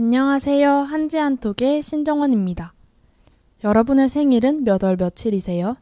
[0.00, 0.70] 안녕하세요.
[0.70, 2.72] 한지한톡의 신정원입니다.
[3.64, 5.74] 여러분의 생일은 몇 월 며칠이세요?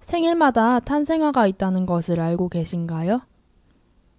[0.00, 3.20] 생일마다 탄생화가 있다는 것을 알고 계신가요?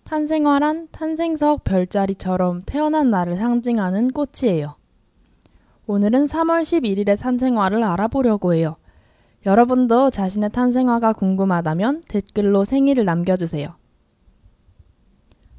[0.06, 4.78] 탄생화란 탄생석 별자리처럼 태어난 날을 상징하는 꽃이에요.
[5.86, 8.78] 오늘은 3월 11일의 탄생화를 알아보려고 해요.
[9.46, 13.76] 여러분도 자신의 탄생화가 궁금하다면 댓글로 생일을 남겨주세요.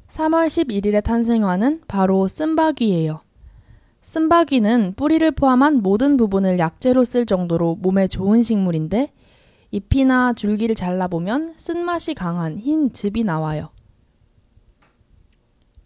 [0.07, 3.21] 3월 11일의 탄생화는 바로 쓴바귀예요.
[4.01, 9.13] 쓴바귀는 뿌리를 포함한 모든 부분을 약재로 쓸 정도로 몸에 좋은 식물인데
[9.69, 13.69] 잎이나 줄기를 잘라보면 쓴맛이 강한 흰 즙이 나와요.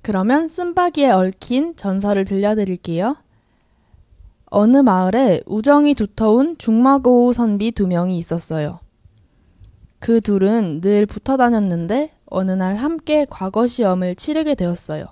[0.02, 3.18] 그러면 쓴바귀에 얽힌 전설을 들려드릴게요.
[4.46, 8.80] 어느 마을에 우정이 두터운 중마고우 선비 두 명이 있었어요.
[10.00, 15.08] 그 둘은 늘 붙어 다녔는데 어느 날 함께 과거 시험을 치르게 되었어요.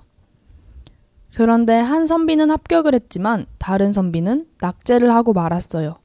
[1.35, 5.95] 그런데 한 선비는 합격을 했지만 다른 선비는 낙제를 하고 말았어요.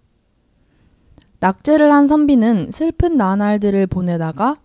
[1.40, 4.56] 낙제를 한 선비는 슬픈 나날들을 보내다가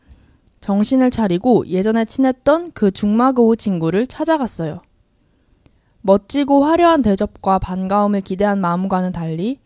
[0.62, 4.82] 정신을 차리고 예전에 친했던 그 중마고우 친구를 찾아갔어요.
[6.02, 9.60] 멋지고 화려한 대접과 반가움을 기대한 마음과는 달리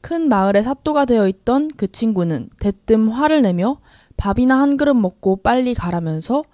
[0.00, 3.78] 큰 마을의 사또가 되어 있던 그 친구는 대뜸 화를 내며
[4.16, 6.44] 밥이나 한 그릇 먹고 빨리 가라면서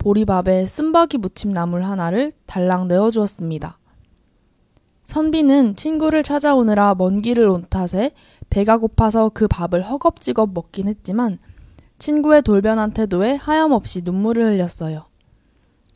[0.00, 3.78] 보리밥에 쓴바귀 무침 나물 하나를 달랑 내어주었습니다.
[5.04, 8.12] 선비는 친구를 찾아오느라 먼 길을 온 탓에
[8.48, 11.38] 배가 고파서 그 밥을 허겁지겁 먹긴 했지만
[11.98, 15.04] 친구의 돌변한 태도에 하염없이 눈물을 흘렸어요.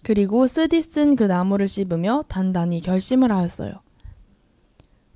[0.04, 3.72] 그리고 쓰디 쓴 그 나무를 씹으며 단단히 결심을 하였어요.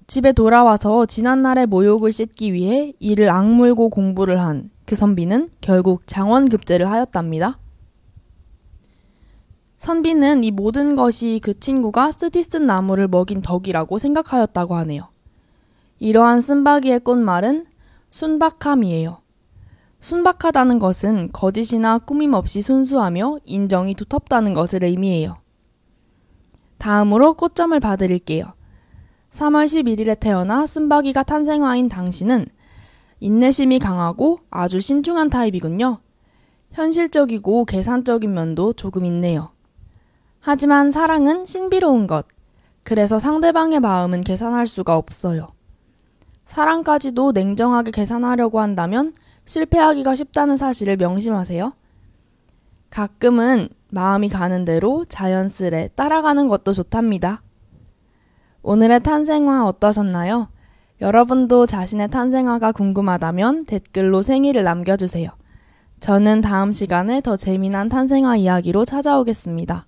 [0.07, 7.59] 집에 돌아와서 지난날의 모욕을 씻기 위해 이를 악물고 공부를 한 그 선비는 결국 장원급제를 하였답니다.
[9.89, 15.09] 선비는 이 모든 것이 그 친구가 쓰디 쓴 나무를 먹인 덕이라고 생각하였다고 하네요.
[15.99, 17.65] 이러한 쓴바귀의 꽃말은
[18.11, 19.23] 순박함이에요.
[20.01, 25.37] 순박하다는 것은 거짓이나 꾸밈 없이 순수하며 인정이 두텁다는 것을 의미해요.
[26.77, 28.53] 다음으로 꽃점을 봐드릴게요.
[29.31, 32.45] 3월 11일에 태어나 쓴바귀가 탄생화인 당신은
[33.21, 36.01] 인내심이 강하고 아주 신중한 타입이군요.
[36.73, 39.53] 현실적이고 계산적인 면도 조금 있네요.
[40.41, 42.27] 하지만 사랑은 신비로운 것.
[42.83, 45.49] 그래서 상대방의 마음은 계산할 수가 없어요.
[46.47, 49.13] 사랑까지도 냉정하게 계산하려고 한다면
[49.45, 51.75] 실패하기가 쉽다는 사실을 명심하세요.
[52.91, 57.43] 가끔은 마음이 가는 대로 자연스레 따라가는 것도 좋답니다.
[58.63, 60.49] 오늘의 탄생화 어떠셨나요?
[61.01, 65.31] 여러분도 자신의 탄생화가 궁금하다면 댓글로 생일을 남겨주세요.
[66.01, 69.88] 저는 다음 시간에 더 재미난 탄생화 이야기로 찾아오겠습니다.